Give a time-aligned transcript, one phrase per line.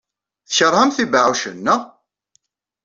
[0.47, 1.81] Tkeṛhemt ibeɛɛucen, naɣ?